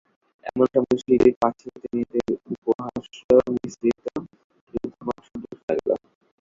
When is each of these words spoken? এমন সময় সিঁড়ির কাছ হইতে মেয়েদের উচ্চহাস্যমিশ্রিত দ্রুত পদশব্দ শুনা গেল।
এমন 0.45 0.65
সময় 0.73 0.97
সিঁড়ির 1.01 1.35
কাছ 1.41 1.55
হইতে 1.63 1.87
মেয়েদের 1.91 2.25
উচ্চহাস্যমিশ্রিত 2.45 4.05
দ্রুত 4.73 4.93
পদশব্দ 4.99 5.43
শুনা 5.51 5.73
গেল। 5.77 5.89